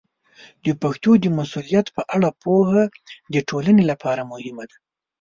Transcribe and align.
د 0.65 0.67
پښتو 0.81 1.11
د 1.19 1.25
مسوولیت 1.37 1.87
په 1.97 2.01
اړه 2.15 2.29
پوهه 2.43 2.83
د 3.33 3.35
ټولنې 3.49 3.83
لپاره 3.91 4.21
مهمه 4.31 4.63
ده. 4.69 4.77